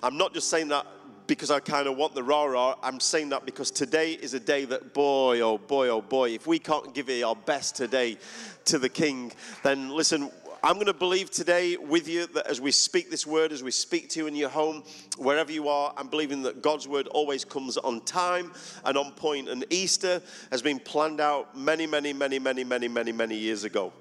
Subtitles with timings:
[0.04, 0.86] I'm not just saying that
[1.26, 2.76] because I kind of want the rah rah.
[2.84, 6.46] I'm saying that because today is a day that, boy, oh boy, oh boy, if
[6.46, 8.20] we can't give it our best today
[8.66, 9.32] to the King,
[9.64, 10.30] then listen,
[10.66, 13.72] I'm going to believe today with you that as we speak this word, as we
[13.72, 14.86] speak to you in your home,
[15.18, 18.54] wherever you are, I'm believing that God's word always comes on time
[18.86, 19.50] and on point.
[19.50, 23.92] And Easter has been planned out many, many, many, many, many, many, many years ago.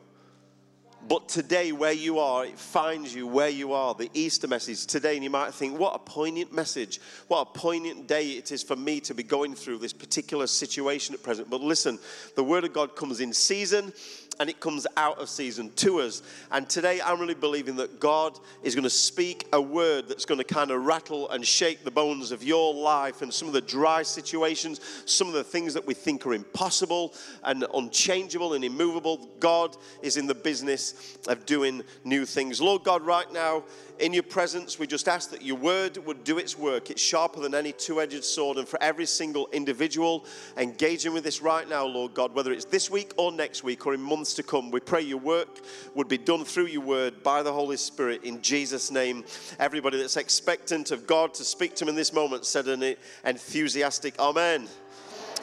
[1.09, 3.93] But today, where you are, it finds you where you are.
[3.93, 7.01] The Easter message today, and you might think, what a poignant message.
[7.27, 11.13] What a poignant day it is for me to be going through this particular situation
[11.13, 11.51] at present.
[11.51, 11.99] But listen,
[12.37, 13.93] the Word of God comes in season
[14.41, 16.23] and it comes out of season to us.
[16.51, 20.39] And today I'm really believing that God is going to speak a word that's going
[20.39, 23.61] to kind of rattle and shake the bones of your life and some of the
[23.61, 27.15] dry situations, some of the things that we think are impossible
[27.45, 29.31] and unchangeable and immovable.
[29.41, 32.61] God is in the business of doing new things.
[32.61, 33.65] Lord God, right now,
[33.99, 36.91] in your presence, we just ask that your word would do its work.
[36.91, 38.59] It's sharper than any two edged sword.
[38.59, 40.25] And for every single individual
[40.57, 43.95] engaging with this right now, Lord God, whether it's this week or next week or
[43.95, 45.61] in months to come, we pray your work
[45.95, 49.25] would be done through your word by the Holy Spirit in Jesus' name.
[49.59, 54.19] Everybody that's expectant of God to speak to them in this moment said an enthusiastic
[54.19, 54.69] Amen.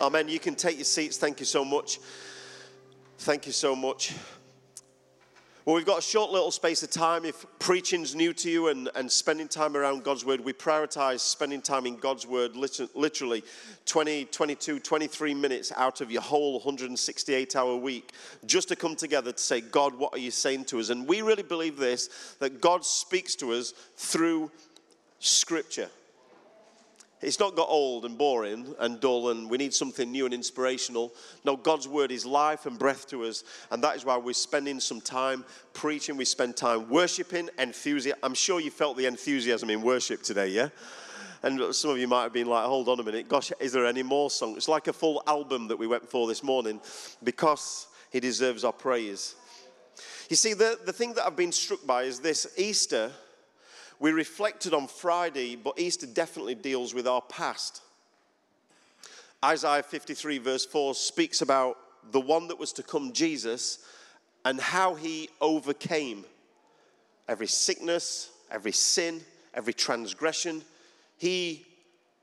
[0.01, 0.29] Amen.
[0.29, 1.17] You can take your seats.
[1.17, 1.99] Thank you so much.
[3.19, 4.13] Thank you so much.
[5.69, 7.25] Well, we've got a short little space of time.
[7.25, 11.61] If preaching's new to you and, and spending time around God's Word, we prioritize spending
[11.61, 13.43] time in God's Word literally
[13.85, 18.13] 20, 22, 23 minutes out of your whole 168 hour week
[18.47, 20.89] just to come together to say, God, what are you saying to us?
[20.89, 24.49] And we really believe this that God speaks to us through
[25.19, 25.89] Scripture.
[27.21, 31.13] It's not got old and boring and dull and we need something new and inspirational.
[31.43, 33.43] No, God's word is life and breath to us.
[33.71, 35.43] And that is why we're spending some time
[35.73, 36.15] preaching.
[36.15, 38.19] We spend time worshiping, enthusiasm.
[38.23, 40.69] I'm sure you felt the enthusiasm in worship today, yeah?
[41.43, 43.85] And some of you might have been like, hold on a minute, gosh, is there
[43.85, 44.57] any more songs?
[44.57, 46.79] It's like a full album that we went for this morning
[47.23, 49.35] because he deserves our praise.
[50.29, 53.11] You see, the, the thing that I've been struck by is this Easter
[53.99, 57.81] we reflected on Friday, but Easter definitely deals with our past.
[59.43, 61.77] Isaiah 53, verse 4, speaks about
[62.11, 63.79] the one that was to come, Jesus,
[64.45, 66.25] and how he overcame
[67.27, 69.21] every sickness, every sin,
[69.53, 70.61] every transgression.
[71.17, 71.65] He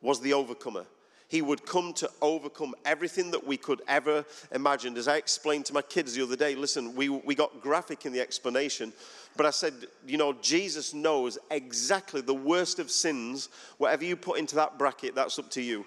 [0.00, 0.86] was the overcomer.
[1.28, 4.96] He would come to overcome everything that we could ever imagine.
[4.96, 8.12] As I explained to my kids the other day, listen, we, we got graphic in
[8.12, 8.92] the explanation,
[9.36, 9.74] but I said,
[10.06, 13.48] you know, Jesus knows exactly the worst of sins.
[13.78, 15.84] Whatever you put into that bracket, that's up to you.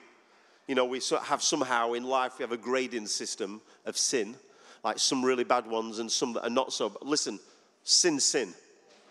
[0.67, 4.35] You know, we have somehow in life, we have a grading system of sin,
[4.83, 6.89] like some really bad ones and some that are not so.
[6.89, 7.39] But listen,
[7.83, 8.53] sin, sin.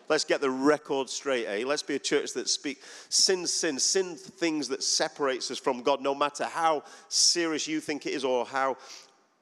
[0.08, 1.64] Let's get the record straight, eh?
[1.66, 6.00] Let's be a church that speaks sin, sin, sin things that separates us from God,
[6.00, 8.78] no matter how serious you think it is or how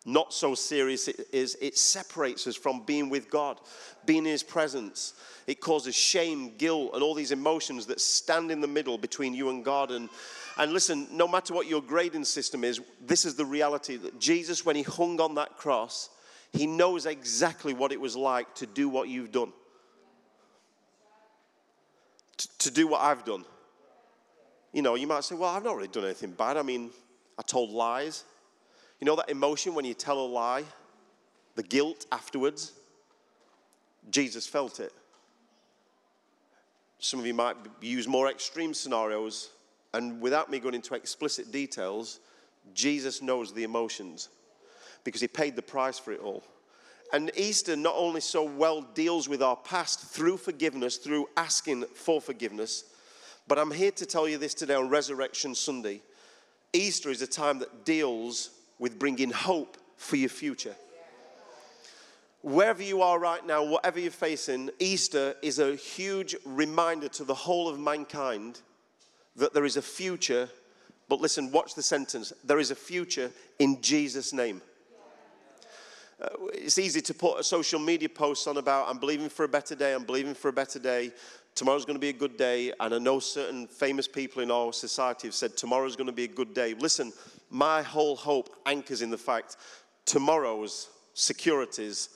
[0.05, 1.57] not so serious it is.
[1.61, 3.61] It separates us from being with God,
[4.07, 5.15] being in His presence.
[5.47, 9.51] It causes shame, guilt, and all these emotions that stand in the middle between you
[9.51, 9.93] and God.
[9.93, 10.09] And,
[10.59, 14.67] and listen, no matter what your grading system is, this is the reality that Jesus,
[14.67, 16.11] when He hung on that cross,
[16.53, 19.53] He knows exactly what it was like to do what you've done
[22.37, 23.45] to do what I've done.
[24.73, 26.57] You know, you might say, well, I've not really done anything bad.
[26.57, 26.91] I mean,
[27.39, 28.25] I told lies.
[29.01, 30.65] You know that emotion when you tell a lie?
[31.55, 32.73] The guilt afterwards?
[34.11, 34.93] Jesus felt it.
[36.99, 39.51] some of you might use more extreme scenarios,
[39.95, 42.21] and without me going into explicit details,
[42.75, 44.29] Jesus knows the emotions
[45.05, 46.43] because he paid the price for it all.
[47.17, 52.21] And Easter not only so well deals with our past through forgiveness, through asking for
[52.21, 52.85] forgiveness,
[53.49, 56.03] but I'm here to tell you this today on Resurrection Sunday.
[56.75, 60.75] Easter is a time that deals with bringing hope for your future.
[62.43, 67.35] Wherever you are right now, whatever you're facing, Easter is a huge reminder to the
[67.35, 68.61] whole of mankind
[69.37, 70.51] that there is a future.
[71.09, 74.61] But listen, watch the sentence there is a future in Jesus' name.
[76.21, 79.49] Uh, it's easy to put a social media post on about, I'm believing for a
[79.49, 81.13] better day, I'm believing for a better day.
[81.55, 82.73] Tomorrow's going to be a good day.
[82.81, 86.25] And I know certain famous people in our society have said tomorrow's going to be
[86.25, 86.75] a good day.
[86.75, 87.13] Listen,
[87.51, 89.57] my whole hope anchors in the fact
[90.05, 92.11] tomorrow's securities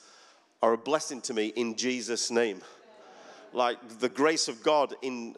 [0.61, 2.61] are a blessing to me in Jesus' name.
[3.53, 5.35] Like the grace of God in,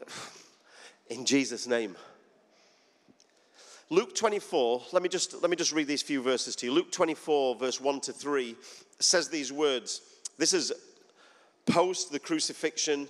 [1.07, 1.95] in Jesus' name.
[3.93, 6.71] Luke 24, let me, just, let me just read these few verses to you.
[6.71, 8.55] Luke 24, verse 1 to 3,
[8.97, 10.01] says these words.
[10.39, 10.73] This is
[11.67, 13.07] post the crucifixion.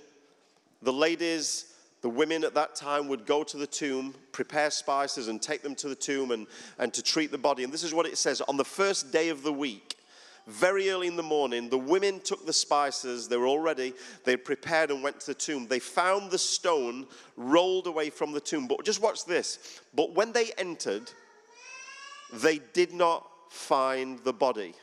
[0.82, 1.72] The ladies,
[2.02, 5.74] the women at that time would go to the tomb, prepare spices, and take them
[5.76, 6.46] to the tomb and,
[6.78, 7.64] and to treat the body.
[7.64, 9.96] And this is what it says On the first day of the week,
[10.46, 13.94] very early in the morning, the women took the spices, they were all ready,
[14.24, 15.66] they prepared and went to the tomb.
[15.66, 17.06] They found the stone
[17.36, 18.66] rolled away from the tomb.
[18.66, 19.80] But just watch this.
[19.94, 21.10] But when they entered,
[22.32, 24.74] they did not find the body.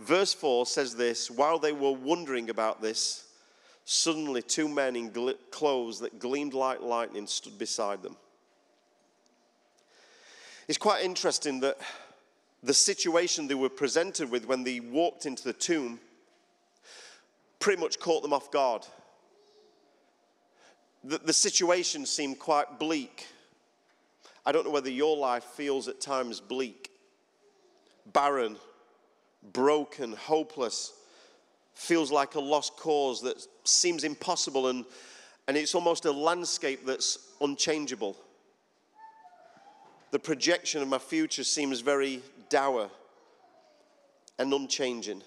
[0.00, 3.24] Verse 4 says this While they were wondering about this,
[3.84, 8.16] suddenly two men in clothes that gleamed like lightning stood beside them.
[10.68, 11.78] It's quite interesting that
[12.62, 16.00] the situation they were presented with when they walked into the tomb
[17.60, 18.86] pretty much caught them off guard.
[21.04, 23.26] The, the situation seemed quite bleak.
[24.44, 26.90] I don't know whether your life feels at times bleak,
[28.12, 28.56] barren,
[29.52, 30.92] broken, hopeless,
[31.74, 34.84] feels like a lost cause that seems impossible, and,
[35.46, 38.16] and it's almost a landscape that's unchangeable.
[40.10, 42.90] The projection of my future seems very dour
[44.38, 45.22] and unchanging.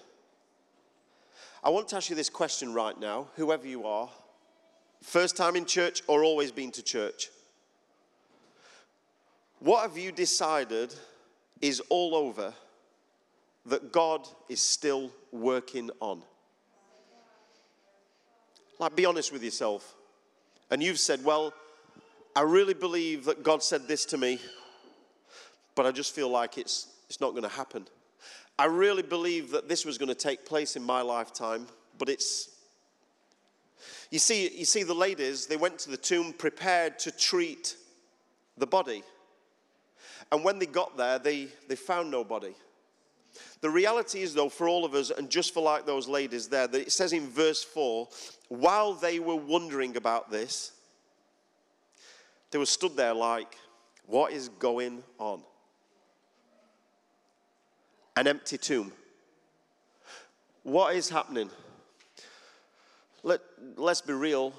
[1.64, 4.08] I want to ask you this question right now, whoever you are
[5.02, 7.28] first time in church or always been to church.
[9.58, 10.94] What have you decided
[11.60, 12.52] is all over
[13.66, 16.22] that God is still working on?
[18.78, 19.94] Like, be honest with yourself.
[20.70, 21.52] And you've said, Well,
[22.34, 24.40] I really believe that God said this to me,
[25.74, 27.86] but I just feel like it's it's not going to happen.
[28.58, 31.66] I really believe that this was going to take place in my lifetime,
[31.98, 32.48] but it's.
[34.10, 37.76] You see, you see, the ladies, they went to the tomb prepared to treat
[38.56, 39.02] the body.
[40.30, 42.54] And when they got there, they, they found nobody.
[43.60, 46.66] The reality is, though, for all of us, and just for like those ladies there,
[46.66, 48.08] that it says in verse 4
[48.48, 50.72] while they were wondering about this,
[52.50, 53.58] they were stood there like,
[54.06, 55.42] what is going on?
[58.16, 58.92] An empty tomb.
[60.62, 61.50] What is happening?
[63.22, 63.40] Let,
[63.76, 64.52] let's be real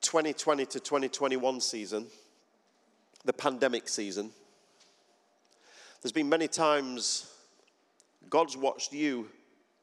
[0.00, 2.06] 2020 to 2021 season,
[3.24, 4.30] the pandemic season,
[6.06, 7.28] there's been many times
[8.30, 9.28] God's watched you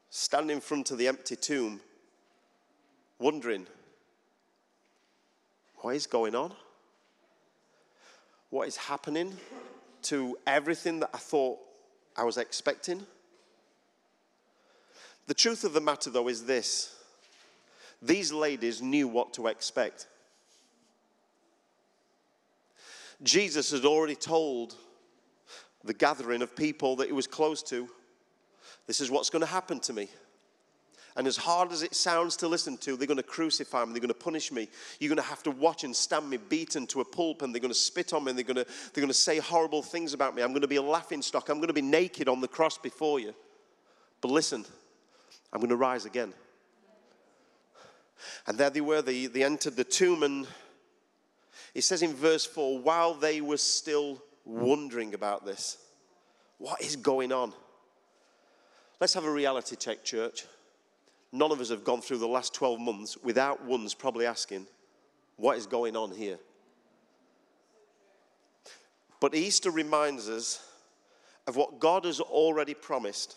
[0.09, 1.81] stand in front of the empty tomb,
[3.19, 3.67] wondering,
[5.79, 6.53] what is going on?
[8.51, 9.35] What is happening
[10.03, 11.59] to everything that I thought
[12.15, 13.05] I was expecting.
[15.27, 16.95] The truth of the matter, though, is this
[18.01, 20.07] these ladies knew what to expect.
[23.23, 24.75] Jesus had already told
[25.83, 27.87] the gathering of people that he was close to,
[28.87, 30.09] This is what's going to happen to me.
[31.15, 34.01] And as hard as it sounds to listen to, they're going to crucify me, they're
[34.01, 34.67] going to punish me.
[34.99, 37.61] You're going to have to watch and stand me beaten to a pulp, and they're
[37.61, 40.13] going to spit on me, and they're going to, they're going to say horrible things
[40.13, 40.41] about me.
[40.41, 41.49] I'm going to be a laughing stock.
[41.49, 43.35] I'm going to be naked on the cross before you.
[44.21, 44.65] But listen,
[45.51, 46.33] I'm going to rise again.
[48.47, 50.47] And there they were, they, they entered the tomb, and
[51.75, 55.77] it says in verse 4 while they were still wondering about this,
[56.57, 57.53] what is going on?
[58.99, 60.45] Let's have a reality check, church
[61.33, 64.67] none of us have gone through the last 12 months without once probably asking,
[65.35, 66.37] what is going on here?
[69.19, 70.63] But Easter reminds us
[71.47, 73.35] of what God has already promised.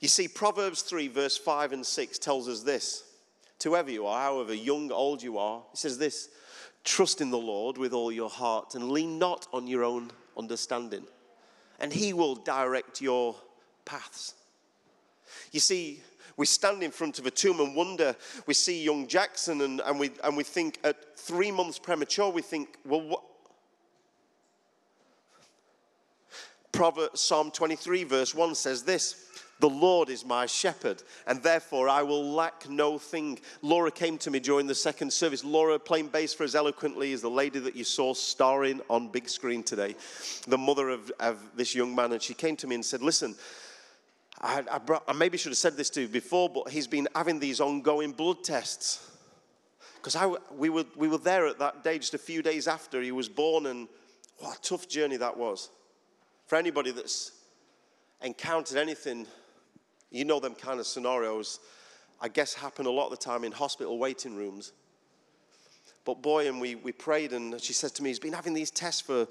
[0.00, 3.02] You see, Proverbs 3, verse 5 and 6 tells us this
[3.58, 5.62] to whoever you are, however young, old you are.
[5.72, 6.28] He says this
[6.84, 11.04] Trust in the Lord with all your heart and lean not on your own understanding,
[11.80, 13.34] and He will direct your
[13.84, 14.34] paths.
[15.50, 16.02] You see,
[16.36, 18.16] we stand in front of a tomb and wonder.
[18.46, 22.42] We see young Jackson, and, and, we, and we think at three months premature, we
[22.42, 23.22] think, well, what?
[26.72, 32.02] Proverbs, Psalm 23, verse 1 says this The Lord is my shepherd, and therefore I
[32.02, 33.38] will lack no thing.
[33.62, 35.44] Laura came to me during the second service.
[35.44, 39.28] Laura, playing bass for us eloquently, is the lady that you saw starring on big
[39.28, 39.94] screen today,
[40.48, 42.10] the mother of, of this young man.
[42.10, 43.36] And she came to me and said, Listen,
[44.44, 47.08] I, I, brought, I maybe should have said this to you before, but he's been
[47.14, 49.10] having these ongoing blood tests.
[49.96, 50.16] Because
[50.54, 53.26] we were, we were there at that day just a few days after he was
[53.26, 53.88] born, and
[54.38, 55.70] what a tough journey that was.
[56.46, 57.32] For anybody that's
[58.20, 59.26] encountered anything,
[60.10, 61.60] you know them kind of scenarios,
[62.20, 64.72] I guess happen a lot of the time in hospital waiting rooms.
[66.04, 68.70] But boy, and we, we prayed, and she said to me, he's been having these
[68.70, 69.26] tests for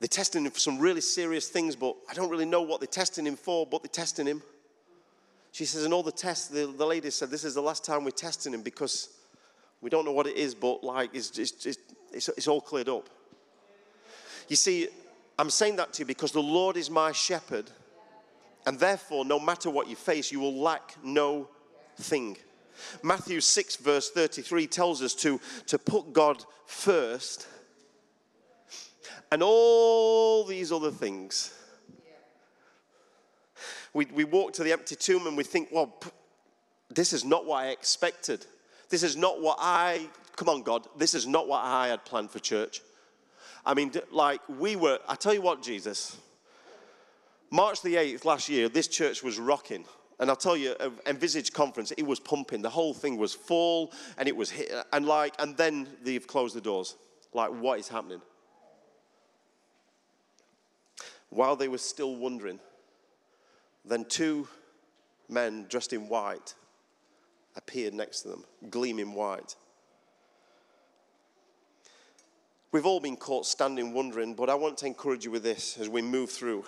[0.00, 2.86] they're testing him for some really serious things, but I don't really know what they're
[2.86, 4.42] testing him for, but they're testing him.
[5.52, 8.04] She says, and all the tests, the, the lady said, this is the last time
[8.04, 9.08] we're testing him because
[9.80, 11.64] we don't know what it is, but like it's, it's,
[12.12, 13.08] it's, it's all cleared up.
[14.48, 14.88] You see,
[15.38, 17.70] I'm saying that to you because the Lord is my shepherd,
[18.66, 21.48] and therefore, no matter what you face, you will lack no
[21.98, 22.36] thing.
[23.02, 27.46] Matthew 6, verse 33 tells us to, to put God first
[29.30, 31.52] and all these other things.
[33.92, 35.98] We, we walk to the empty tomb and we think, well,
[36.90, 38.44] this is not what I expected.
[38.90, 42.30] This is not what I, come on, God, this is not what I had planned
[42.30, 42.82] for church.
[43.64, 46.16] I mean, like, we were, I tell you what, Jesus,
[47.50, 49.84] March the 8th last year, this church was rocking.
[50.18, 52.62] And I'll tell you, uh, Envisage conference, it was pumping.
[52.62, 56.26] The whole thing was full, and it was hit, uh, and like, and then they've
[56.26, 56.96] closed the doors.
[57.34, 58.22] Like, what is happening?
[61.30, 62.60] While they were still wondering,
[63.84, 64.48] then two
[65.28, 66.54] men dressed in white
[67.56, 69.56] appeared next to them, gleaming white.
[72.72, 75.88] We've all been caught standing wondering, but I want to encourage you with this as
[75.88, 76.64] we move through.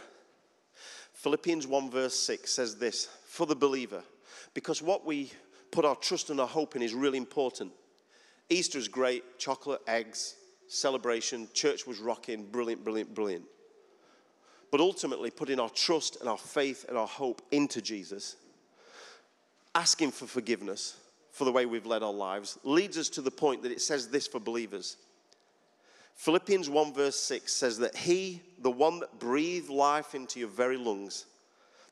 [1.12, 4.02] Philippians 1, verse 6 says this for the believer,
[4.54, 5.32] because what we
[5.70, 7.72] put our trust and our hope in is really important.
[8.48, 10.36] Easter is great, chocolate, eggs,
[10.68, 13.44] celebration, church was rocking, brilliant, brilliant, brilliant.
[14.70, 18.36] But ultimately, putting our trust and our faith and our hope into Jesus,
[19.74, 20.96] asking for forgiveness
[21.30, 24.08] for the way we've led our lives, leads us to the point that it says
[24.08, 24.96] this for believers.
[26.16, 30.76] Philippians 1, verse 6 says that He, the one that breathed life into your very
[30.76, 31.26] lungs,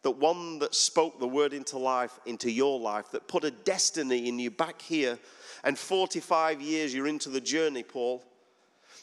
[0.03, 4.29] that one that spoke the word into life, into your life, that put a destiny
[4.29, 5.19] in you back here,
[5.63, 8.25] and 45 years you're into the journey, Paul.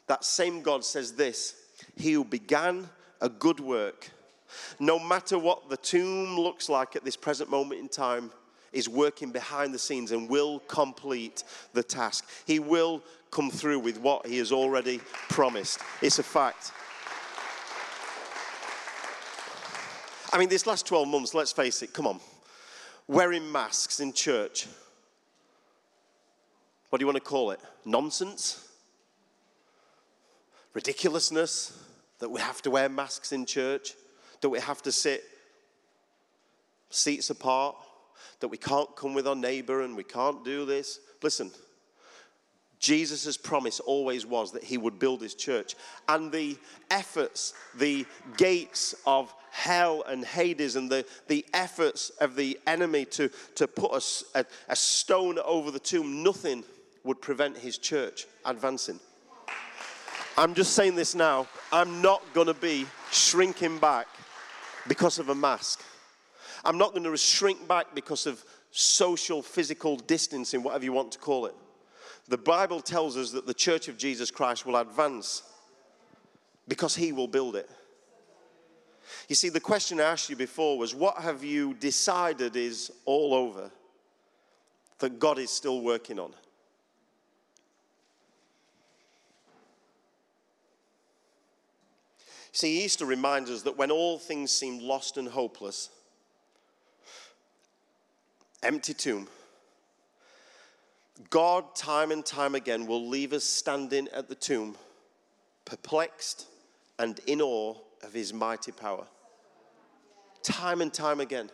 [0.07, 1.55] That same God says this
[1.95, 2.89] He who began
[3.23, 4.11] a good work,
[4.79, 8.29] no matter what the tomb looks like at this present moment in time,
[8.73, 12.27] is working behind the scenes and will complete the task.
[12.45, 13.01] He will
[13.31, 14.99] come through with what he has already
[15.29, 15.79] promised.
[16.01, 16.71] It's a fact.
[20.33, 22.19] I mean, this last 12 months, let's face it, come on.
[23.07, 24.67] Wearing masks in church.
[26.89, 27.59] What do you want to call it?
[27.85, 28.67] Nonsense?
[30.73, 31.82] Ridiculousness?
[32.23, 33.95] That we have to wear masks in church,
[34.39, 35.25] that we have to sit
[36.89, 37.75] seats apart,
[38.39, 41.01] that we can't come with our neighbor and we can't do this.
[41.21, 41.51] Listen,
[42.79, 45.75] Jesus' promise always was that he would build his church.
[46.07, 46.57] And the
[46.89, 48.05] efforts, the
[48.37, 53.91] gates of hell and Hades, and the, the efforts of the enemy to, to put
[53.91, 56.63] a, a, a stone over the tomb, nothing
[57.03, 59.01] would prevent his church advancing.
[60.37, 61.47] I'm just saying this now.
[61.71, 64.07] I'm not going to be shrinking back
[64.87, 65.83] because of a mask.
[66.65, 71.19] I'm not going to shrink back because of social, physical distancing, whatever you want to
[71.19, 71.53] call it.
[72.27, 75.43] The Bible tells us that the church of Jesus Christ will advance
[76.67, 77.69] because he will build it.
[79.27, 83.33] You see, the question I asked you before was what have you decided is all
[83.33, 83.69] over
[84.99, 86.33] that God is still working on?
[92.53, 95.89] See, Easter reminds us that when all things seem lost and hopeless,
[98.61, 99.27] empty tomb,
[101.31, 104.75] God, time and time again, will leave us standing at the tomb,
[105.65, 106.45] perplexed
[106.99, 109.05] and in awe of his mighty power.
[110.43, 111.49] Time and time again.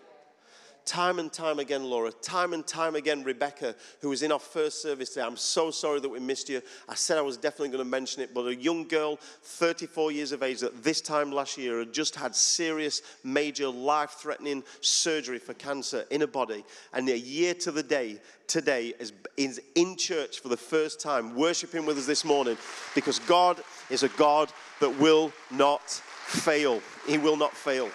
[0.86, 4.82] Time and time again, Laura, time and time again, Rebecca, who was in our first
[4.82, 5.26] service today.
[5.26, 6.62] I'm so sorry that we missed you.
[6.88, 10.32] I said I was definitely going to mention it, but a young girl, 34 years
[10.32, 15.40] of age, that this time last year had just had serious, major, life threatening surgery
[15.40, 16.64] for cancer in her body.
[16.94, 21.36] And a year to the day, today, is, is in church for the first time,
[21.36, 22.58] worshiping with us this morning,
[22.96, 26.82] because God is a God that will not fail.
[27.08, 27.90] He will not fail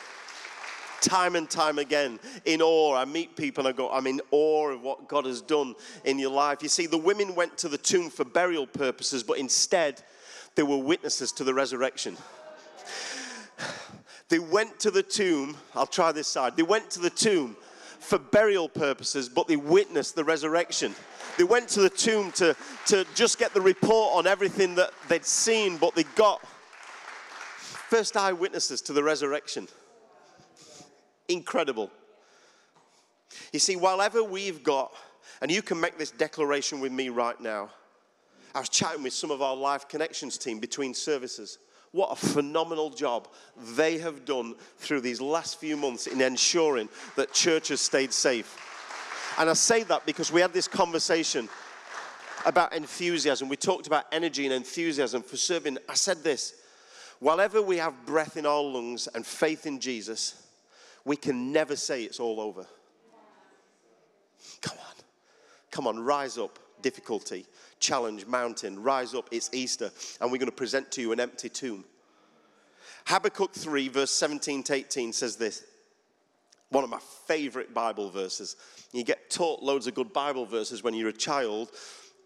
[1.04, 2.96] time and time again in awe.
[2.96, 6.18] I meet people and I go, I'm in awe of what God has done in
[6.18, 6.62] your life.
[6.62, 10.02] You see, the women went to the tomb for burial purposes, but instead
[10.54, 12.16] they were witnesses to the resurrection.
[14.30, 16.56] They went to the tomb, I'll try this side.
[16.56, 17.56] They went to the tomb
[18.00, 20.94] for burial purposes, but they witnessed the resurrection.
[21.36, 22.56] They went to the tomb to,
[22.86, 26.44] to just get the report on everything that they'd seen, but they got
[27.90, 29.68] first eyewitnesses to the resurrection.
[31.28, 31.90] Incredible.
[33.52, 34.92] You see, whatever we've got,
[35.40, 37.70] and you can make this declaration with me right now.
[38.54, 41.58] I was chatting with some of our Life Connections team between services.
[41.90, 43.28] What a phenomenal job
[43.76, 48.56] they have done through these last few months in ensuring that churches stayed safe.
[49.38, 51.48] And I say that because we had this conversation
[52.44, 53.48] about enthusiasm.
[53.48, 55.78] We talked about energy and enthusiasm for serving.
[55.88, 56.54] I said this
[57.20, 60.43] whatever we have breath in our lungs and faith in Jesus,
[61.04, 62.66] we can never say it's all over.
[64.60, 64.94] Come on.
[65.70, 66.58] Come on, rise up.
[66.82, 67.46] Difficulty,
[67.80, 69.28] challenge, mountain, rise up.
[69.30, 71.84] It's Easter, and we're going to present to you an empty tomb.
[73.06, 75.64] Habakkuk 3, verse 17 to 18 says this
[76.70, 78.56] one of my favorite Bible verses.
[78.92, 81.70] You get taught loads of good Bible verses when you're a child,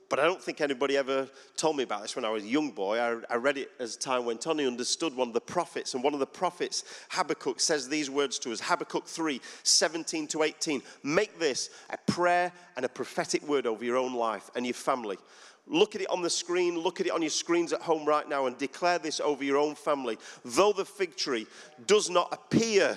[0.08, 2.70] but I don't think anybody ever told me about this when I was a young
[2.70, 2.98] boy.
[2.98, 4.58] I, I, read it as time went on.
[4.58, 8.38] He understood one of the prophets, and one of the prophets, Habakkuk, says these words
[8.40, 10.82] to us Habakkuk 3 17 to 18.
[11.02, 15.18] Make this a prayer and a prophetic word over your own life and your family.
[15.66, 18.26] Look at it on the screen, look at it on your screens at home right
[18.26, 20.16] now, and declare this over your own family.
[20.42, 21.46] Though the fig tree
[21.86, 22.96] does not appear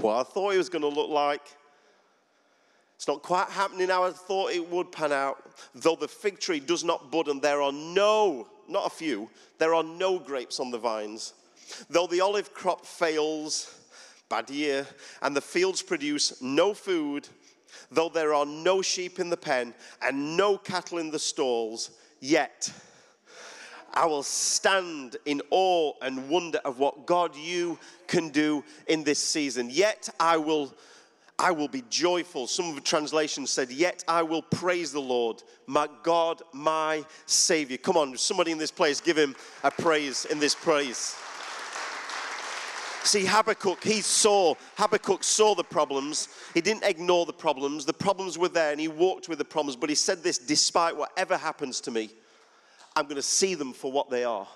[0.00, 1.40] what I thought it was going to look like,
[2.98, 5.40] it's not quite happening how I thought it would pan out.
[5.72, 9.72] Though the fig tree does not bud and there are no, not a few, there
[9.72, 11.32] are no grapes on the vines.
[11.88, 13.72] Though the olive crop fails,
[14.28, 14.84] bad year,
[15.22, 17.28] and the fields produce no food,
[17.92, 22.68] though there are no sheep in the pen and no cattle in the stalls, yet
[23.94, 29.22] I will stand in awe and wonder of what God you can do in this
[29.22, 29.70] season.
[29.70, 30.74] Yet I will
[31.38, 32.48] I will be joyful.
[32.48, 37.76] Some of the translations said, Yet I will praise the Lord, my God, my Savior.
[37.76, 41.14] Come on, somebody in this place, give him a praise in this praise.
[43.04, 46.28] See, Habakkuk, he saw, Habakkuk saw the problems.
[46.52, 47.84] He didn't ignore the problems.
[47.84, 49.76] The problems were there and he walked with the problems.
[49.76, 52.10] But he said this despite whatever happens to me,
[52.96, 54.46] I'm going to see them for what they are.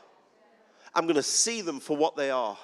[0.94, 2.58] I'm going to see them for what they are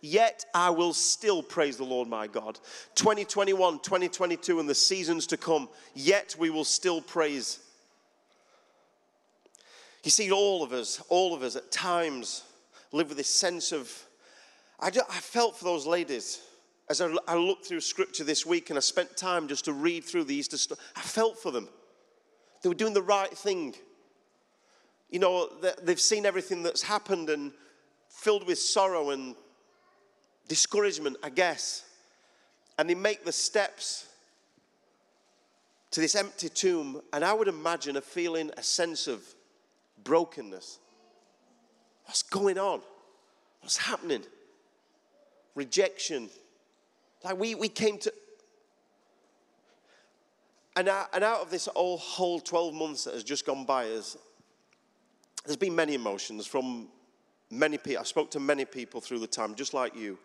[0.00, 2.58] yet I will still praise the Lord my God.
[2.94, 7.60] 2021, 2022, and the seasons to come, yet we will still praise.
[10.04, 12.42] You see, all of us, all of us at times
[12.90, 13.90] live with this sense of,
[14.80, 16.40] I, just, I felt for those ladies
[16.88, 20.04] as I, I, looked through scripture this week and I spent time just to read
[20.04, 20.78] through the Easter stuff.
[20.96, 21.68] I felt for them.
[22.62, 23.74] They were doing the right thing.
[25.10, 25.48] You know,
[25.82, 27.52] they've seen everything that's happened and
[28.08, 29.34] filled with sorrow and
[30.52, 31.82] discouragement, I guess.
[32.78, 34.06] And they make the steps
[35.92, 39.24] to this empty tomb, and I would imagine a feeling, a sense of
[40.04, 40.78] brokenness.
[42.04, 42.82] What's going on?
[43.62, 44.24] What's happening?
[45.54, 46.28] Rejection.
[47.24, 48.12] Like we, we came to.
[50.76, 53.88] And out, and out of this whole, whole 12 months that has just gone by,
[53.88, 54.18] us,
[55.46, 56.88] there's been many emotions from
[57.50, 58.02] many people.
[58.02, 60.18] I spoke to many people through the time, just like you.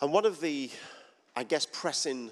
[0.00, 0.70] And one of the,
[1.36, 2.30] I guess, pressing,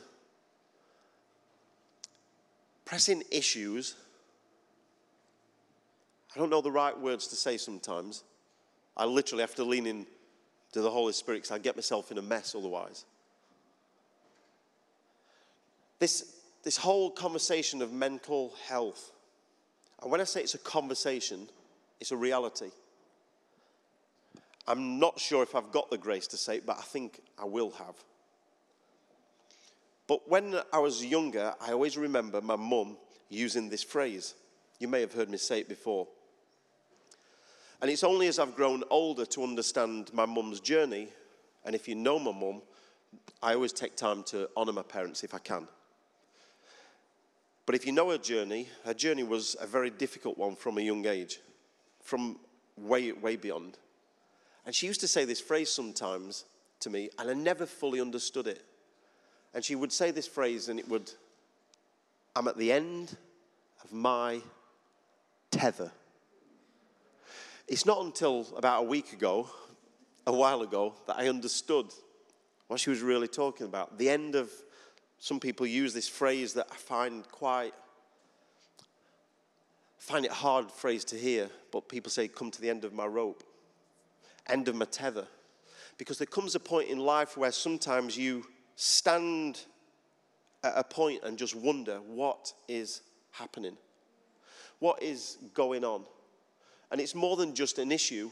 [2.85, 3.95] pressing issues,
[6.35, 8.25] I don't know the right words to say sometimes.
[8.97, 10.07] I literally have to lean in
[10.73, 13.05] to the Holy Spirit because I get myself in a mess otherwise.
[15.99, 19.13] This, this whole conversation of mental health,
[20.03, 21.49] and when I say it's a conversation,
[22.01, 22.71] it's a reality.
[24.67, 27.45] I'm not sure if I've got the grace to say it, but I think I
[27.45, 27.95] will have.
[30.07, 32.97] But when I was younger, I always remember my mum
[33.29, 34.35] using this phrase.
[34.79, 36.07] You may have heard me say it before.
[37.81, 41.09] And it's only as I've grown older to understand my mum's journey,
[41.65, 42.63] and if you know my mum,
[43.43, 45.67] I always take time to honor my parents if I can.
[47.67, 50.81] But if you know her journey, her journey was a very difficult one from a
[50.81, 51.41] young age,
[52.03, 52.39] from
[52.77, 53.79] way, way beyond.
[54.65, 56.45] And she used to say this phrase sometimes
[56.81, 58.65] to me, and I never fully understood it.
[59.55, 61.11] And she would say this phrase, and it would,
[62.35, 63.17] I'm at the end
[63.85, 64.41] of my
[65.51, 65.91] tether.
[67.69, 69.49] It's not until about a week ago,
[70.27, 71.87] a while ago, that I understood
[72.69, 73.99] what she was really talking about.
[73.99, 74.51] The end of,
[75.19, 77.75] some people use this phrase that I find quite,
[79.99, 83.07] find it hard phrase to hear, but people say, come to the end of my
[83.07, 83.45] rope,
[84.49, 85.27] end of my tether.
[85.99, 88.45] Because there comes a point in life where sometimes you
[88.77, 89.61] stand
[90.65, 93.03] at a point and just wonder what is
[93.33, 93.77] happening,
[94.79, 96.05] what is going on.
[96.91, 98.31] And it's more than just an issue,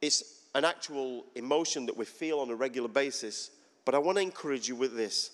[0.00, 3.50] it's an actual emotion that we feel on a regular basis.
[3.84, 5.30] But I want to encourage you with this.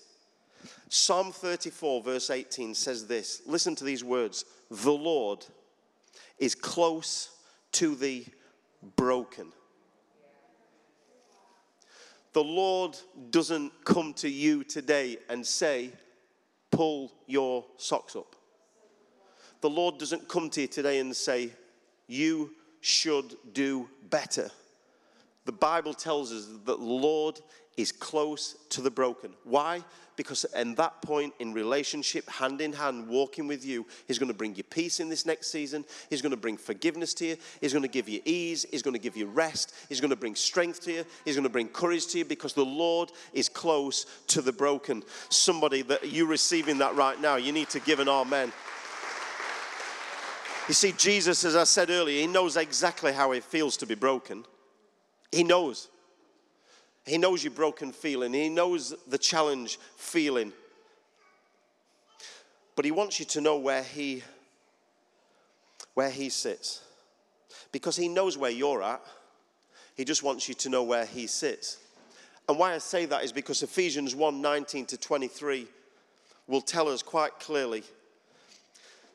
[0.89, 5.45] Psalm 34, verse 18 says this Listen to these words The Lord
[6.37, 7.31] is close
[7.73, 8.25] to the
[8.95, 9.51] broken.
[12.33, 12.97] The Lord
[13.31, 15.91] doesn't come to you today and say,
[16.71, 18.35] Pull your socks up.
[19.61, 21.51] The Lord doesn't come to you today and say,
[22.07, 24.49] You should do better.
[25.45, 27.39] The Bible tells us that the Lord
[27.79, 29.31] is close to the broken.
[29.45, 29.81] Why?
[30.17, 34.37] Because at that point in relationship, hand in hand, walking with you, He's going to
[34.37, 35.85] bring you peace in this next season.
[36.09, 37.37] He's going to bring forgiveness to you.
[37.61, 38.65] He's going to give you ease.
[38.69, 39.73] He's going to give you rest.
[39.87, 41.05] He's going to bring strength to you.
[41.23, 45.03] He's going to bring courage to you because the Lord is close to the broken.
[45.29, 48.51] Somebody that you're receiving that right now, you need to give an amen.
[50.67, 53.95] You see, Jesus, as I said earlier, He knows exactly how it feels to be
[53.95, 54.43] broken.
[55.31, 55.87] He knows.
[57.05, 58.33] He knows your broken feeling.
[58.33, 60.53] He knows the challenge feeling.
[62.75, 64.23] But he wants you to know where he
[65.95, 66.81] where he sits.
[67.71, 69.01] Because he knows where you're at.
[69.95, 71.77] He just wants you to know where he sits.
[72.47, 75.67] And why I say that is because Ephesians 1 19 to 23
[76.47, 77.83] will tell us quite clearly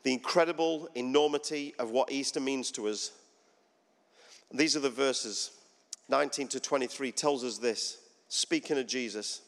[0.03, 3.13] the incredible enormity of what Easter means to us.
[4.53, 5.51] These are the verses
[6.09, 9.43] 19 to 23 tells us this, speaking of Jesus.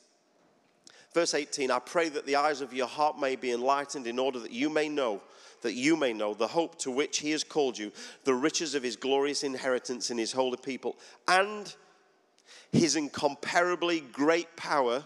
[1.13, 4.39] Verse 18 I pray that the eyes of your heart may be enlightened in order
[4.39, 5.23] that you may know,
[5.63, 7.93] that you may know the hope to which he has called you,
[8.25, 10.97] the riches of his glorious inheritance in his holy people,
[11.29, 11.75] and
[12.73, 15.05] his incomparably great power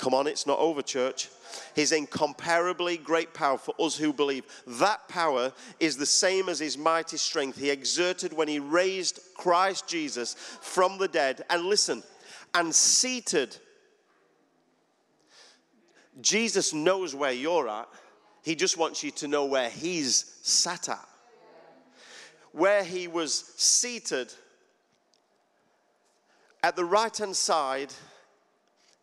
[0.00, 1.28] Come on, it's not over, church.
[1.74, 4.46] His incomparably great power for us who believe.
[4.66, 9.86] That power is the same as his mighty strength he exerted when he raised Christ
[9.86, 10.32] Jesus
[10.62, 11.44] from the dead.
[11.50, 12.02] And listen,
[12.54, 13.58] and seated.
[16.22, 17.88] Jesus knows where you're at.
[18.42, 21.08] He just wants you to know where he's sat at.
[22.52, 24.32] Where he was seated
[26.62, 27.92] at the right hand side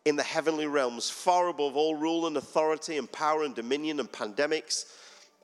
[0.08, 4.10] in the heavenly realms, far above all rule and authority and power and dominion and
[4.10, 4.86] pandemics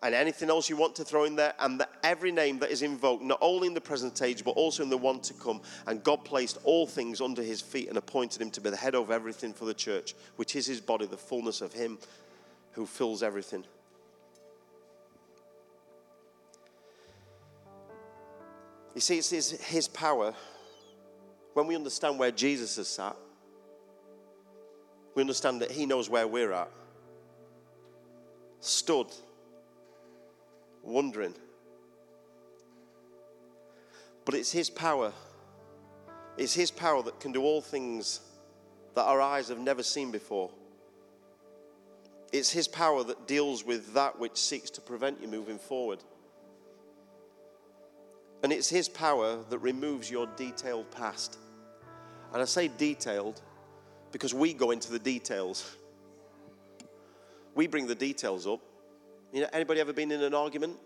[0.03, 2.83] and anything else you want to throw in there, and that every name that is
[2.83, 5.63] invoked, not only in the present age, but also in the one to come.
[5.87, 8.95] And God placed all things under his feet and appointed him to be the head
[8.95, 11.99] of everything for the church, which is his body, the fullness of him
[12.73, 13.65] who fills everything.
[18.95, 20.35] You see, it's his, his power.
[21.55, 23.17] When we understand where Jesus has sat,
[25.15, 26.71] we understand that He knows where we're at.
[28.61, 29.09] Stood,
[30.83, 31.35] wondering.
[34.25, 35.13] But it's His power.
[36.37, 38.21] It's His power that can do all things
[38.95, 40.51] that our eyes have never seen before.
[42.33, 46.01] It's His power that deals with that which seeks to prevent you moving forward.
[48.43, 51.39] And it's His power that removes your detailed past.
[52.33, 53.41] And I say detailed
[54.15, 55.77] because we go into the details.
[57.57, 58.61] We bring the details up.
[59.33, 60.77] You know, anybody ever been in an argument?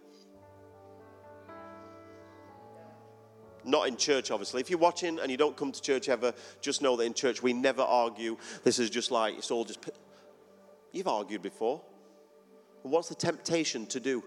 [3.66, 4.62] Not in church, obviously.
[4.62, 7.42] If you're watching and you don't come to church ever, just know that in church
[7.42, 8.38] we never argue.
[8.64, 9.86] This is just like, it's all just.
[10.92, 11.82] You've argued before.
[12.80, 14.24] what's the temptation to do?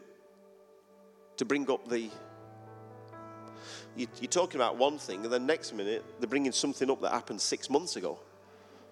[1.37, 2.11] To bring up the.
[3.95, 7.41] You're talking about one thing, and then next minute they're bringing something up that happened
[7.41, 8.19] six months ago.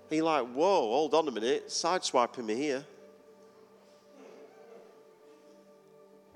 [0.10, 2.84] And you're like, whoa, hold on a minute, sideswiping me here.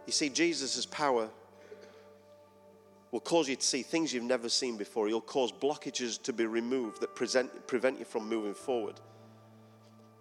[0.06, 1.28] You see, Jesus' power
[3.12, 5.08] will cause you to see things you've never seen before.
[5.08, 9.00] He'll cause blockages to be removed that present, prevent you from moving forward.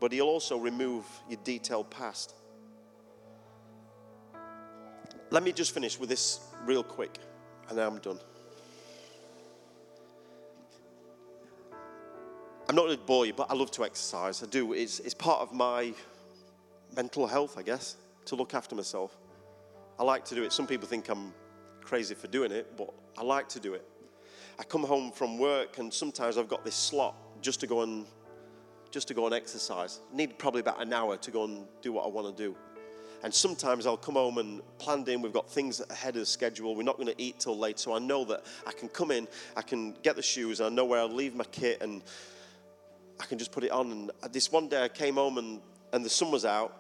[0.01, 2.35] But He'll also remove your detailed past.
[5.31, 7.19] Let me just finish with this real quick,
[7.69, 8.19] and I'm done.
[12.73, 14.43] I'm not going to bore you, but I love to exercise.
[14.43, 14.73] I do.
[14.73, 15.93] It's, it's part of my
[16.97, 19.15] mental health, I guess, to look after myself.
[19.99, 20.55] I like to do it.
[20.55, 21.35] Some people think I'm
[21.83, 23.87] crazy for doing it, but I like to do it.
[24.59, 28.07] I come home from work and sometimes I've got this slot just to go and
[28.91, 30.01] just to go and exercise.
[30.11, 32.57] Need probably about an hour to go and do what I want to do.
[33.23, 36.85] And sometimes I'll come home and planned in, we've got things ahead of schedule, we're
[36.85, 39.61] not going to eat till late, so I know that I can come in, I
[39.61, 42.03] can get the shoes, I know where I'll leave my kit, and
[43.23, 43.93] I can just put it on.
[43.93, 45.61] And this one day I came home and,
[45.93, 46.77] and the sun was out,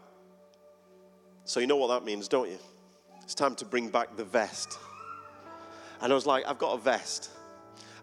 [1.44, 2.58] so you know what that means, don't you?
[3.22, 4.76] It's time to bring back the vest.
[6.00, 7.30] And I was like, I've got a vest.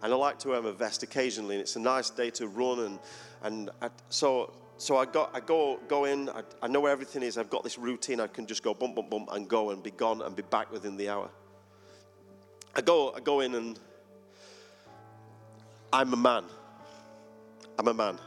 [0.02, 2.80] And I like to wear my vest occasionally, and it's a nice day to run.
[2.80, 2.98] And,
[3.42, 7.22] and I, so, so I, got, I go, go in, I, I know where everything
[7.22, 7.36] is.
[7.36, 8.20] I've got this routine.
[8.20, 10.72] I can just go bump, bump, bump, and go and be gone and be back
[10.72, 11.28] within the hour.
[12.74, 13.78] I go, I go in, and
[15.92, 16.44] I'm a man.
[17.78, 18.18] I'm a man.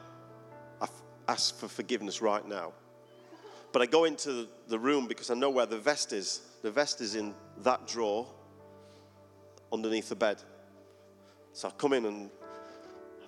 [1.27, 2.73] Ask for forgiveness right now.
[3.71, 6.41] But I go into the room because I know where the vest is.
[6.61, 7.33] The vest is in
[7.63, 8.27] that drawer
[9.71, 10.37] underneath the bed.
[11.53, 12.29] So I come in and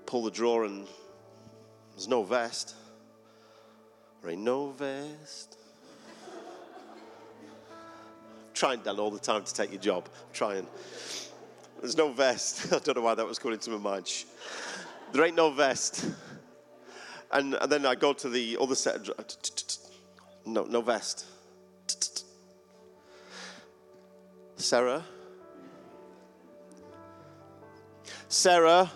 [0.06, 0.88] pull the drawer, and
[1.94, 2.76] there's no vest.
[4.22, 5.58] There ain't no vest.
[8.54, 10.08] trying, Dan, all the time to take your job.
[10.34, 10.68] Trying.
[11.82, 12.72] There's no vest.
[12.74, 14.26] I don't know why that was coming into my mind.
[15.12, 16.06] There ain't no vest.
[17.36, 19.10] And, then I go to the other set.
[20.46, 21.26] No, no vest.
[24.56, 25.04] Sarah.
[28.30, 28.90] Sarah.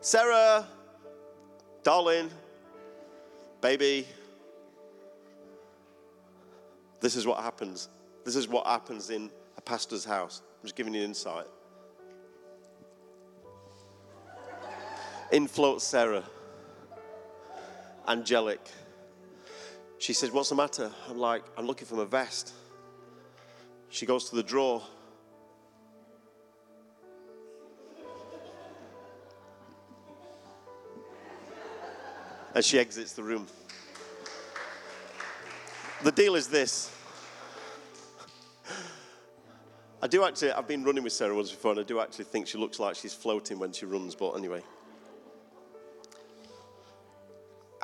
[0.00, 0.66] Sarah.
[1.84, 2.28] Darling.
[3.60, 4.08] Baby.
[7.00, 7.88] This is what happens.
[8.24, 10.42] This is what happens in a pastor's house.
[10.44, 11.46] I'm just giving you insight.
[15.30, 16.24] In floats Sarah.
[18.06, 18.60] Angelic.
[19.98, 20.90] She says, What's the matter?
[21.08, 22.52] I'm like, I'm looking for my vest.
[23.88, 24.82] She goes to the drawer.
[32.54, 33.46] And she exits the room.
[36.04, 36.90] The deal is this.
[40.02, 42.46] I do actually, I've been running with Sarah once before, and I do actually think
[42.46, 44.62] she looks like she's floating when she runs, but anyway.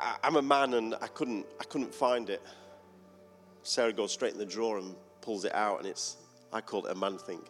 [0.01, 2.41] I, I'm a man and I couldn't, I couldn't find it.
[3.63, 6.17] Sarah goes straight in the drawer and pulls it out, and it's,
[6.51, 7.41] I call it a man thing.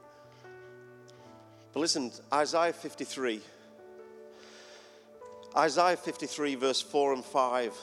[1.73, 3.41] But listen, Isaiah 53.
[5.55, 7.77] Isaiah 53, verse 4 and 5,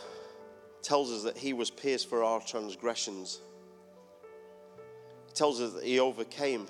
[0.83, 3.41] tells us that he was pierced for our transgressions.
[5.29, 6.67] It tells us that he overcame.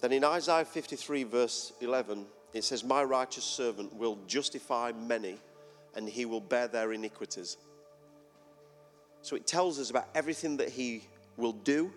[0.00, 5.38] Then in Isaiah 53, verse 11, it says, My righteous servant will justify many,
[5.94, 7.56] and he will bear their iniquities.
[9.22, 11.04] So it tells us about everything that he
[11.36, 11.92] will do.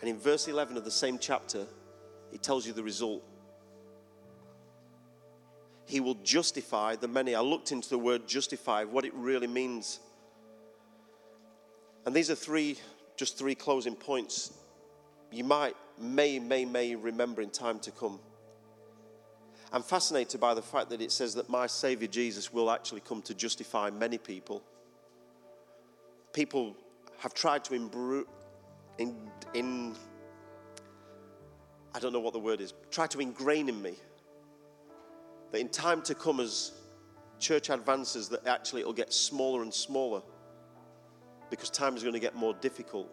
[0.00, 1.66] And in verse 11 of the same chapter,
[2.32, 3.22] it tells you the result.
[5.86, 7.34] He will justify the many.
[7.34, 10.00] I looked into the word justify, what it really means.
[12.06, 12.78] And these are three,
[13.16, 14.52] just three closing points.
[15.30, 18.20] You might, may, may, may remember in time to come.
[19.72, 23.22] I'm fascinated by the fact that it says that my Savior Jesus will actually come
[23.22, 24.62] to justify many people.
[26.32, 26.76] People
[27.18, 28.26] have tried to imbru-
[28.98, 29.94] in, in,
[31.94, 33.94] I don't know what the word is, try to ingrain in me
[35.52, 36.72] that in time to come, as
[37.38, 40.22] church advances, that actually it'll get smaller and smaller
[41.48, 43.08] because time is going to get more difficult.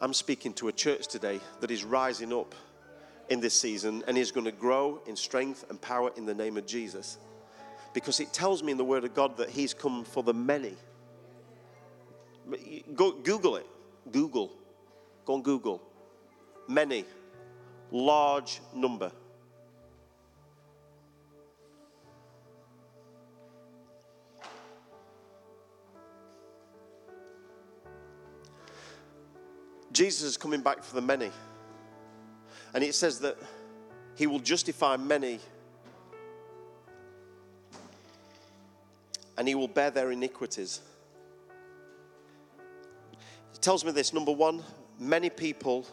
[0.00, 2.54] I'm speaking to a church today that is rising up
[3.28, 6.56] in this season and is going to grow in strength and power in the name
[6.56, 7.18] of Jesus.
[7.92, 10.74] Because it tells me in the Word of God that He's come for the many.
[12.94, 13.66] Go Google it.
[14.10, 14.52] Google.
[15.24, 15.80] Go on Google.
[16.68, 17.04] Many.
[17.90, 19.12] Large number.
[29.92, 31.30] Jesus is coming back for the many.
[32.74, 33.38] And it says that
[34.16, 35.38] he will justify many
[39.38, 40.80] and he will bear their iniquities.
[43.54, 44.62] It tells me this number one,
[44.98, 45.86] many people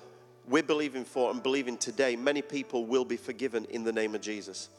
[0.47, 4.21] we're believing for and believing today, many people will be forgiven in the name of
[4.21, 4.69] Jesus.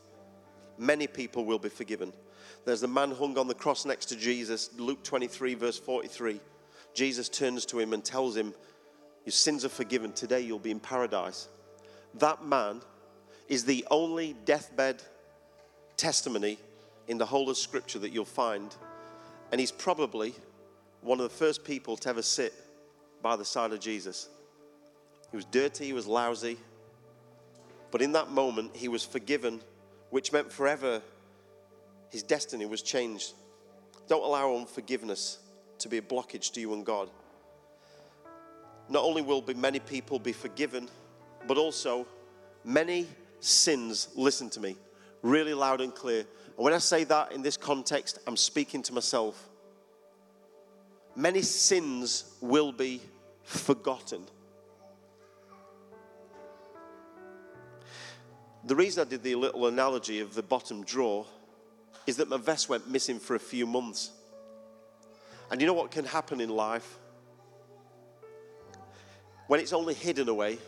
[0.79, 2.13] Many people will be forgiven.
[2.65, 6.41] There's a man hung on the cross next to Jesus, Luke 23, verse 43.
[6.95, 8.55] Jesus turns to him and tells him,
[9.25, 10.13] Your sins are forgiven.
[10.13, 11.49] Today you'll be in paradise.
[12.15, 12.81] That man
[13.49, 15.03] is the only deathbed
[15.97, 16.59] testimony
[17.09, 18.75] in the whole of Scripture that you'll find.
[19.51, 20.35] And he's probably
[21.01, 22.55] one of the first people to ever sit
[23.23, 24.29] by the side of Jesus.
[25.31, 26.59] He was dirty, he was lousy,
[27.91, 29.61] but in that moment, he was forgiven,
[30.11, 31.03] which meant forever
[32.11, 33.35] his destiny was changed.
[34.09, 35.39] Don't allow unforgiveness
[35.79, 37.11] to be a blockage to you and God.
[38.89, 40.89] Not only will many people be forgiven,
[41.47, 42.07] but also
[42.65, 43.07] many
[43.41, 44.77] sins, listen to me,
[45.23, 46.21] really loud and clear.
[46.21, 49.49] And when I say that in this context, I'm speaking to myself.
[51.15, 53.01] Many sins will be
[53.43, 54.25] forgotten.
[58.65, 61.27] The reason I did the little analogy of the bottom drawer
[62.07, 64.13] is that my vest went missing for a few months.
[65.51, 66.99] And you know what can happen in life?
[69.49, 70.59] When it's only hidden away,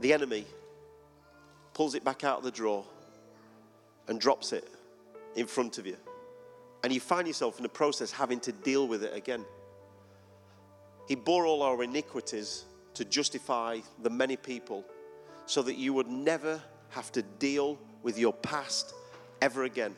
[0.00, 0.46] the enemy
[1.74, 2.84] pulls it back out of the drawer
[4.08, 4.68] and drops it
[5.36, 5.96] in front of you.
[6.82, 9.44] And you find yourself in the process having to deal with it again.
[11.06, 14.84] He bore all our iniquities to justify the many people
[15.46, 16.60] so that you would never
[16.90, 18.94] have to deal with your past
[19.42, 19.94] ever again.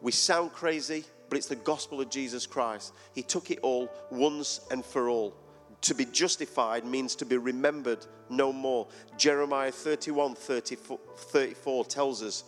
[0.00, 2.92] We sound crazy, but it's the gospel of Jesus Christ.
[3.14, 5.34] He took it all once and for all.
[5.82, 8.86] To be justified means to be remembered no more.
[9.16, 12.44] Jeremiah 31 34, 34 tells us,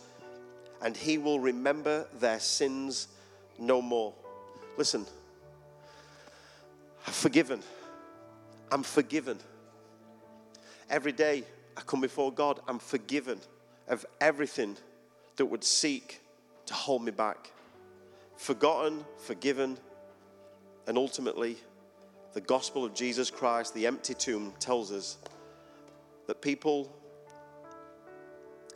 [0.81, 3.07] and he will remember their sins
[3.57, 4.13] no more.
[4.77, 5.05] Listen,
[7.07, 7.61] I'm forgiven.
[8.71, 9.39] I'm forgiven.
[10.89, 11.43] Every day
[11.75, 13.39] I come before God, I'm forgiven
[13.87, 14.77] of everything
[15.37, 16.21] that would seek
[16.67, 17.51] to hold me back.
[18.37, 19.77] Forgotten, forgiven,
[20.87, 21.57] and ultimately,
[22.33, 25.17] the gospel of Jesus Christ, the empty tomb, tells us
[26.27, 26.95] that people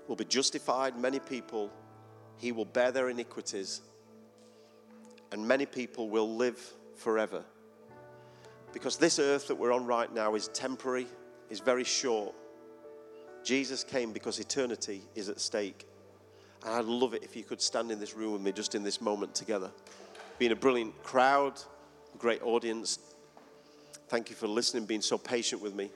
[0.07, 1.71] will be justified, many people,
[2.37, 3.81] he will bear their iniquities,
[5.31, 6.59] and many people will live
[6.95, 7.43] forever.
[8.73, 11.07] Because this earth that we're on right now is temporary,
[11.49, 12.35] is very short.
[13.43, 15.87] Jesus came because eternity is at stake.
[16.65, 18.83] And I'd love it if you could stand in this room with me just in
[18.83, 19.71] this moment together.
[20.37, 21.53] Being a brilliant crowd,
[22.17, 22.99] great audience.
[24.09, 25.91] Thank you for listening, being so patient with me.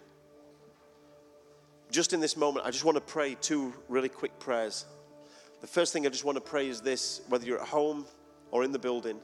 [1.91, 4.85] Just in this moment, I just want to pray two really quick prayers.
[5.61, 8.05] The first thing I just want to pray is this whether you're at home
[8.51, 9.19] or in the building,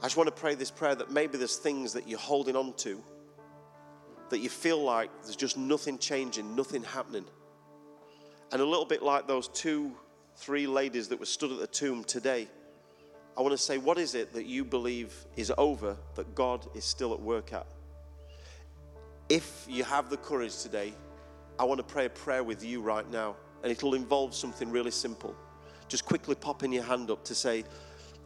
[0.00, 2.74] I just want to pray this prayer that maybe there's things that you're holding on
[2.78, 3.02] to
[4.30, 7.24] that you feel like there's just nothing changing, nothing happening.
[8.52, 9.92] And a little bit like those two,
[10.36, 12.48] three ladies that were stood at the tomb today,
[13.36, 16.84] I want to say, what is it that you believe is over that God is
[16.84, 17.66] still at work at?
[19.28, 20.92] If you have the courage today,
[21.58, 24.90] I want to pray a prayer with you right now, and it'll involve something really
[24.90, 25.34] simple.
[25.88, 27.64] Just quickly popping your hand up to say,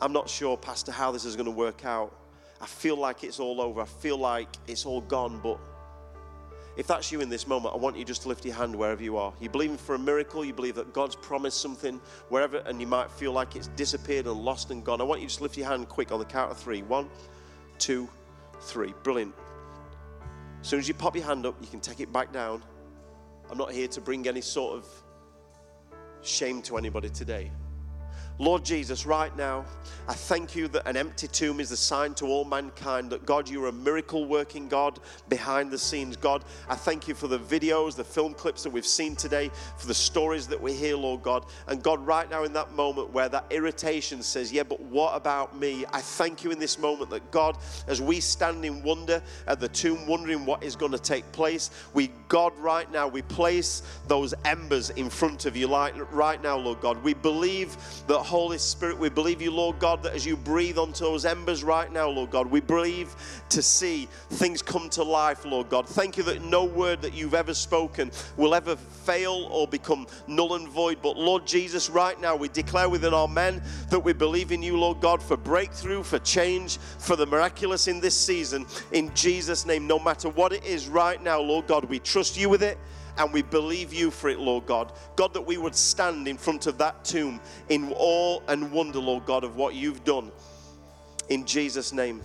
[0.01, 2.13] I'm not sure, Pastor, how this is going to work out.
[2.61, 3.81] I feel like it's all over.
[3.83, 5.61] I feel like it's all gone, but
[6.77, 9.03] if that's you in this moment, I want you just to lift your hand wherever
[9.03, 9.33] you are.
[9.41, 12.89] You believe in for a miracle, you believe that God's promised something wherever, and you
[12.89, 15.01] might feel like it's disappeared and lost and gone.
[15.01, 16.83] I want you to just lift your hand quick on the count of three.
[16.83, 17.09] One,
[17.79, 18.09] two,
[18.63, 18.95] three.
[19.05, 19.35] Brilliant.
[20.61, 22.63] As soon as you pop your hand up, you can take it back down.
[23.51, 24.87] I'm not here to bring any sort of
[26.23, 27.51] shame to anybody today.
[28.41, 29.65] Lord Jesus, right now,
[30.07, 33.49] I thank you that an empty tomb is a sign to all mankind that God,
[33.49, 36.17] you're a miracle working God behind the scenes.
[36.17, 39.89] God, I thank you for the videos, the film clips that we've seen today, for
[39.89, 41.47] the stories that we hear, Lord God.
[41.67, 45.59] And God, right now in that moment where that irritation says, Yeah, but what about
[45.59, 45.85] me?
[45.93, 49.69] I thank you in this moment that God, as we stand in wonder at the
[49.69, 54.33] tomb, wondering what is going to take place, we, God, right now, we place those
[54.45, 57.03] embers in front of you like, right now, Lord God.
[57.03, 61.03] We believe that Holy Spirit, we believe you, Lord God, that as you breathe onto
[61.03, 63.17] those embers right now, Lord God, we believe
[63.49, 65.89] to see things come to life, Lord God.
[65.89, 70.57] Thank you that no word that you've ever spoken will ever fail or become null
[70.57, 70.99] and void.
[71.03, 74.79] But Lord Jesus, right now, we declare within our men that we believe in you,
[74.79, 78.67] Lord God, for breakthrough, for change, for the miraculous in this season.
[78.93, 82.51] In Jesus' name, no matter what it is right now, Lord God, we trust you
[82.51, 82.77] with it
[83.19, 84.93] and we believe you for it, Lord God.
[85.17, 89.27] God, that we would stand in front of that tomb in awe and wonder, Lord
[89.27, 90.31] God, of what you've done.
[91.29, 92.23] In Jesus' name.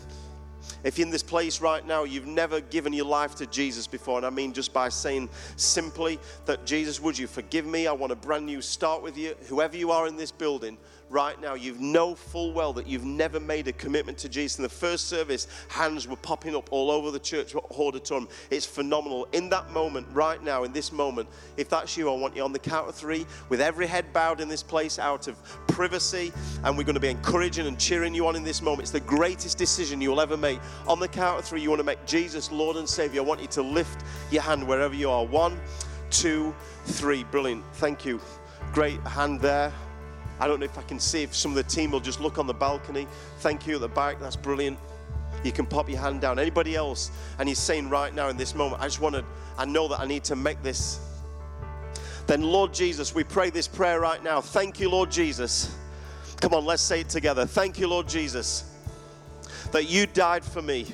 [0.83, 4.17] If you're in this place right now, you've never given your life to Jesus before,
[4.17, 7.87] and I mean just by saying simply that Jesus, would you forgive me?
[7.87, 9.35] I want a brand new start with you.
[9.47, 10.77] Whoever you are in this building,
[11.13, 14.57] right now, you know full well that you've never made a commitment to Jesus.
[14.57, 18.27] In the first service, hands were popping up all over the church auditorium.
[18.49, 19.27] It's phenomenal.
[19.31, 22.51] In that moment, right now, in this moment, if that's you, I want you on
[22.51, 25.37] the count of three, with every head bowed in this place out of
[25.67, 26.33] privacy,
[26.63, 28.81] and we're going to be encouraging and cheering you on in this moment.
[28.81, 30.59] It's the greatest decision you will ever make.
[30.87, 33.21] On the count of three, you want to make Jesus Lord and Savior.
[33.21, 35.23] I want you to lift your hand wherever you are.
[35.23, 35.59] One,
[36.09, 36.55] two,
[36.85, 37.23] three.
[37.25, 37.63] Brilliant.
[37.73, 38.19] Thank you.
[38.73, 39.71] Great hand there.
[40.39, 42.37] I don't know if I can see if some of the team will just look
[42.37, 43.07] on the balcony.
[43.39, 44.19] Thank you at the back.
[44.19, 44.77] That's brilliant.
[45.43, 46.39] You can pop your hand down.
[46.39, 47.11] Anybody else?
[47.39, 49.25] And he's saying right now in this moment, I just want to,
[49.57, 50.99] I know that I need to make this.
[52.27, 54.39] Then, Lord Jesus, we pray this prayer right now.
[54.39, 55.75] Thank you, Lord Jesus.
[56.39, 57.45] Come on, let's say it together.
[57.45, 58.63] Thank you, Lord Jesus,
[59.71, 60.87] that you died for me.